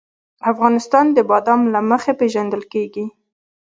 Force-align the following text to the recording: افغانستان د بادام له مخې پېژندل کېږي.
افغانستان 0.51 1.05
د 1.13 1.17
بادام 1.29 1.61
له 1.73 1.79
مخې 1.89 2.11
پېژندل 2.19 2.63
کېږي. 2.73 3.05